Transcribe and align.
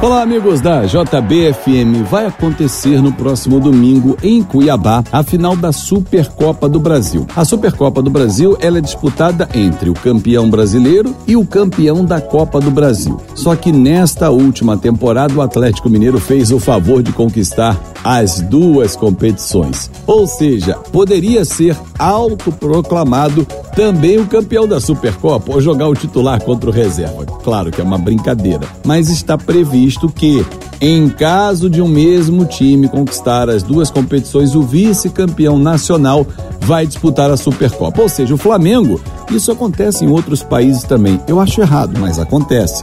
Olá, 0.00 0.22
amigos 0.22 0.60
da 0.60 0.84
JBFM. 0.84 2.04
Vai 2.08 2.26
acontecer 2.26 3.02
no 3.02 3.12
próximo 3.12 3.58
domingo 3.58 4.16
em 4.22 4.44
Cuiabá 4.44 5.02
a 5.10 5.24
final 5.24 5.56
da 5.56 5.72
Supercopa 5.72 6.68
do 6.68 6.78
Brasil. 6.78 7.26
A 7.34 7.44
Supercopa 7.44 8.00
do 8.00 8.08
Brasil 8.08 8.56
ela 8.60 8.78
é 8.78 8.80
disputada 8.80 9.48
entre 9.52 9.90
o 9.90 9.94
campeão 9.94 10.48
brasileiro 10.48 11.16
e 11.26 11.36
o 11.36 11.44
campeão 11.44 12.04
da 12.04 12.20
Copa 12.20 12.60
do 12.60 12.70
Brasil. 12.70 13.20
Só 13.34 13.56
que 13.56 13.72
nesta 13.72 14.30
última 14.30 14.76
temporada 14.76 15.34
o 15.34 15.42
Atlético 15.42 15.90
Mineiro 15.90 16.20
fez 16.20 16.52
o 16.52 16.60
favor 16.60 17.02
de 17.02 17.12
conquistar 17.12 17.76
as 18.04 18.40
duas 18.40 18.94
competições. 18.94 19.90
Ou 20.06 20.28
seja, 20.28 20.74
poderia 20.92 21.44
ser 21.44 21.76
autoproclamado 21.98 23.44
também 23.74 24.18
o 24.18 24.26
campeão 24.26 24.66
da 24.66 24.80
Supercopa 24.80 25.52
ou 25.52 25.60
jogar 25.60 25.88
o 25.88 25.94
titular 25.94 26.40
contra 26.42 26.70
o 26.70 26.72
reserva. 26.72 27.26
Claro 27.42 27.72
que 27.72 27.80
é 27.80 27.84
uma 27.84 27.98
brincadeira, 27.98 28.66
mas 28.84 29.08
está 29.08 29.36
previsto 29.36 29.87
visto 29.88 30.06
que, 30.10 30.44
em 30.82 31.08
caso 31.08 31.70
de 31.70 31.80
um 31.80 31.88
mesmo 31.88 32.44
time 32.44 32.90
conquistar 32.90 33.48
as 33.48 33.62
duas 33.62 33.90
competições, 33.90 34.54
o 34.54 34.60
vice-campeão 34.60 35.58
nacional 35.58 36.26
vai 36.60 36.86
disputar 36.86 37.30
a 37.30 37.38
Supercopa. 37.38 38.02
Ou 38.02 38.08
seja, 38.08 38.34
o 38.34 38.38
Flamengo, 38.38 39.00
isso 39.30 39.50
acontece 39.50 40.04
em 40.04 40.10
outros 40.10 40.42
países 40.42 40.82
também. 40.82 41.18
Eu 41.26 41.40
acho 41.40 41.62
errado, 41.62 41.98
mas 41.98 42.18
acontece. 42.18 42.82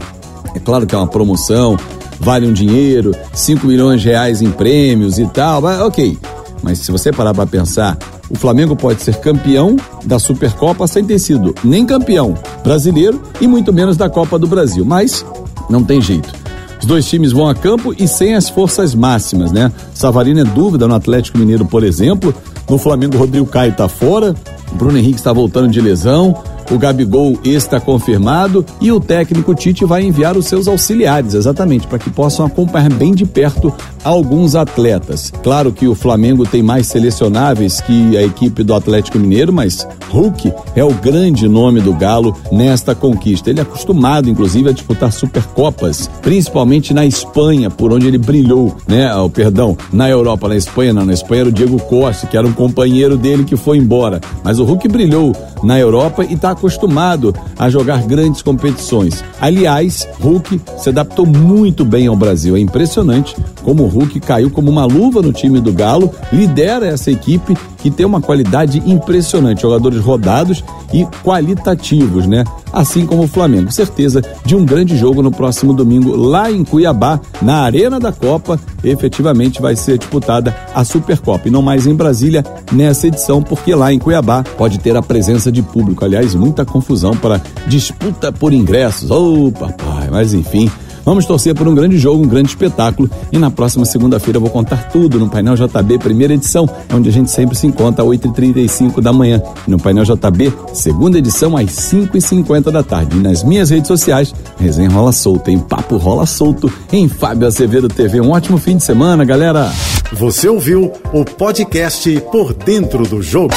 É 0.55 0.59
claro 0.59 0.87
que 0.87 0.95
é 0.95 0.97
uma 0.97 1.05
promoção, 1.05 1.77
vale 2.19 2.47
um 2.47 2.53
dinheiro, 2.53 3.11
5 3.35 3.67
milhões 3.67 4.01
de 4.01 4.07
reais 4.07 4.41
em 4.41 4.49
prêmios 4.49 5.19
e 5.19 5.27
tal, 5.27 5.61
mas, 5.61 5.79
ok. 5.79 6.17
Mas 6.63 6.79
se 6.79 6.91
você 6.91 7.11
parar 7.11 7.35
para 7.35 7.45
pensar, 7.45 7.99
o 8.31 8.35
Flamengo 8.35 8.75
pode 8.75 9.03
ser 9.03 9.17
campeão 9.17 9.75
da 10.03 10.17
Supercopa 10.17 10.87
sem 10.87 11.05
ter 11.05 11.19
sido 11.19 11.53
nem 11.63 11.85
campeão 11.85 12.33
brasileiro 12.63 13.21
e 13.39 13.45
muito 13.45 13.71
menos 13.71 13.95
da 13.95 14.09
Copa 14.09 14.39
do 14.39 14.47
Brasil. 14.47 14.83
Mas 14.83 15.23
não 15.69 15.83
tem 15.83 16.01
jeito. 16.01 16.44
Os 16.85 16.87
dois 16.87 17.09
times 17.09 17.31
vão 17.31 17.49
a 17.49 17.55
campo 17.55 17.95
e 17.97 18.07
sem 18.07 18.35
as 18.35 18.47
forças 18.47 18.93
máximas, 18.93 19.51
né? 19.51 19.71
Savarino 19.91 20.41
é 20.41 20.43
dúvida 20.43 20.87
no 20.87 20.93
Atlético 20.93 21.35
Mineiro, 21.35 21.65
por 21.65 21.83
exemplo. 21.83 22.31
No 22.69 22.77
Flamengo, 22.77 23.17
Rodrigo 23.17 23.47
Caio 23.47 23.71
está 23.71 23.89
fora. 23.89 24.35
Bruno 24.73 24.95
Henrique 24.95 25.17
está 25.17 25.33
voltando 25.33 25.67
de 25.67 25.81
lesão 25.81 26.37
o 26.71 26.79
Gabigol 26.79 27.37
está 27.43 27.79
confirmado 27.79 28.65
e 28.81 28.91
o 28.91 28.99
técnico 28.99 29.53
Tite 29.53 29.85
vai 29.85 30.03
enviar 30.03 30.35
os 30.35 30.47
seus 30.47 30.67
auxiliares, 30.67 31.33
exatamente, 31.33 31.85
para 31.85 31.99
que 31.99 32.09
possam 32.09 32.45
acompanhar 32.45 32.91
bem 32.91 33.13
de 33.13 33.25
perto 33.25 33.73
alguns 34.05 34.55
atletas. 34.55 35.33
Claro 35.41 35.73
que 35.73 35.87
o 35.87 35.95
Flamengo 35.95 36.45
tem 36.45 36.61
mais 36.61 36.85
selecionáveis 36.85 37.81
que 37.81 38.15
a 38.15 38.23
equipe 38.23 38.63
do 38.63 38.75
Atlético 38.75 39.17
Mineiro, 39.17 39.51
mas 39.51 39.85
Hulk 40.11 40.53
é 40.75 40.83
o 40.83 40.93
grande 40.93 41.47
nome 41.47 41.81
do 41.81 41.91
Galo 41.91 42.37
nesta 42.51 42.93
conquista. 42.93 43.49
Ele 43.49 43.59
é 43.59 43.63
acostumado, 43.63 44.29
inclusive, 44.29 44.69
a 44.69 44.71
disputar 44.73 45.11
Supercopas, 45.11 46.07
principalmente 46.21 46.93
na 46.93 47.03
Espanha, 47.03 47.71
por 47.71 47.91
onde 47.91 48.07
ele 48.07 48.19
brilhou, 48.19 48.75
né? 48.87 49.13
Oh, 49.15 49.29
perdão, 49.29 49.75
na 49.91 50.07
Europa, 50.07 50.47
na 50.47 50.55
Espanha 50.55 50.93
não, 50.93 51.05
na 51.05 51.13
Espanha 51.13 51.41
era 51.41 51.49
o 51.49 51.51
Diego 51.51 51.79
Costa, 51.79 52.27
que 52.27 52.37
era 52.37 52.45
um 52.45 52.53
companheiro 52.53 53.17
dele 53.17 53.43
que 53.43 53.57
foi 53.57 53.77
embora. 53.77 54.21
Mas 54.43 54.59
o 54.59 54.63
Hulk 54.65 54.87
brilhou 54.87 55.35
na 55.63 55.79
Europa 55.79 56.23
e 56.23 56.33
está 56.33 56.51
acostumado 56.51 57.33
a 57.57 57.69
jogar 57.69 58.03
grandes 58.03 58.43
competições. 58.43 59.23
Aliás, 59.41 60.07
Hulk 60.21 60.61
se 60.77 60.89
adaptou 60.89 61.25
muito 61.25 61.83
bem 61.83 62.05
ao 62.05 62.15
Brasil. 62.15 62.55
É 62.55 62.59
impressionante 62.59 63.35
como 63.63 63.94
Hulk 63.95 64.19
caiu 64.19 64.49
como 64.49 64.69
uma 64.69 64.85
luva 64.85 65.21
no 65.21 65.31
time 65.31 65.59
do 65.59 65.71
Galo, 65.71 66.11
lidera 66.31 66.87
essa 66.87 67.09
equipe 67.09 67.57
que 67.77 67.91
tem 67.91 68.05
uma 68.05 68.19
qualidade 68.19 68.81
impressionante, 68.85 69.61
jogadores 69.61 69.99
rodados 69.99 70.63
e 70.91 71.05
qualitativos, 71.23 72.25
né? 72.25 72.43
Assim 72.73 73.05
como 73.05 73.23
o 73.23 73.27
Flamengo. 73.27 73.71
Certeza 73.71 74.23
de 74.43 74.55
um 74.55 74.65
grande 74.65 74.97
jogo 74.97 75.21
no 75.21 75.31
próximo 75.31 75.71
domingo 75.71 76.15
lá 76.15 76.51
em 76.51 76.63
Cuiabá, 76.63 77.19
na 77.41 77.61
Arena 77.61 77.99
da 77.99 78.11
Copa. 78.11 78.59
Efetivamente 78.83 79.61
vai 79.61 79.75
ser 79.75 79.97
disputada 79.97 80.55
a 80.73 80.83
Supercopa 80.83 81.47
e 81.47 81.51
não 81.51 81.61
mais 81.61 81.85
em 81.85 81.93
Brasília 81.93 82.43
nessa 82.71 83.07
edição, 83.07 83.41
porque 83.41 83.75
lá 83.75 83.93
em 83.93 83.99
Cuiabá 83.99 84.43
pode 84.57 84.79
ter 84.79 84.95
a 84.97 85.01
presença 85.01 85.51
de 85.51 85.61
público. 85.61 86.03
Aliás, 86.03 86.33
muita 86.33 86.65
confusão 86.65 87.15
para 87.15 87.41
disputa 87.67 88.31
por 88.31 88.51
ingressos. 88.51 89.11
Ô, 89.11 89.47
oh, 89.47 89.51
papai, 89.51 90.09
mas 90.11 90.33
enfim. 90.33 90.69
Vamos 91.05 91.25
torcer 91.25 91.53
por 91.53 91.67
um 91.67 91.75
grande 91.75 91.97
jogo, 91.99 92.23
um 92.23 92.27
grande 92.27 92.49
espetáculo. 92.49 93.09
E 93.31 93.37
na 93.37 93.51
próxima 93.51 93.85
segunda-feira 93.85 94.37
eu 94.37 94.41
vou 94.41 94.49
contar 94.49 94.89
tudo 94.89 95.19
no 95.19 95.29
Painel 95.29 95.55
JB, 95.55 95.99
primeira 95.99 96.33
edição, 96.33 96.67
onde 96.91 97.09
a 97.09 97.11
gente 97.11 97.29
sempre 97.29 97.55
se 97.55 97.67
encontra 97.67 98.03
às 98.03 98.09
8h35 98.09 98.99
da 99.01 99.13
manhã. 99.13 99.41
No 99.67 99.77
Painel 99.77 100.03
JB, 100.03 100.51
segunda 100.73 101.19
edição, 101.19 101.55
às 101.55 101.67
5h50 101.67 102.71
da 102.71 102.81
tarde. 102.81 103.17
E 103.17 103.19
nas 103.19 103.43
minhas 103.43 103.69
redes 103.69 103.87
sociais, 103.87 104.33
resenha 104.57 104.89
rola 104.89 105.11
solta, 105.11 105.51
em 105.51 105.59
papo 105.59 105.97
rola 105.97 106.25
solto, 106.25 106.71
em 106.91 107.07
Fábio 107.07 107.45
Azevedo 107.45 107.87
TV. 107.87 108.19
Um 108.19 108.31
ótimo 108.31 108.57
fim 108.57 108.77
de 108.77 108.83
semana, 108.83 109.23
galera. 109.23 109.71
Você 110.13 110.47
ouviu 110.47 110.91
o 111.13 111.23
podcast 111.23 112.09
Por 112.31 112.53
Dentro 112.53 113.03
do 113.03 113.21
Jogo. 113.21 113.53